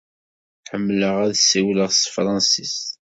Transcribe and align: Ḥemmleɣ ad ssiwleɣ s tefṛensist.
Ḥemmleɣ 0.69 1.15
ad 1.25 1.33
ssiwleɣ 1.37 1.89
s 1.93 1.99
tefṛensist. 2.03 2.83